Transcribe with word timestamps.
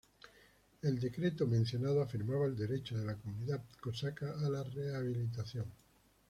El 0.81 0.99
decreto 0.99 1.45
mencionado 1.45 2.01
afirmaba 2.01 2.47
el 2.47 2.57
derecho 2.57 2.97
de 2.97 3.05
la 3.05 3.17
comunidad 3.17 3.61
cosaca 3.79 4.33
a 4.43 4.49
la 4.49 4.63
rehabilitación. 4.63 5.67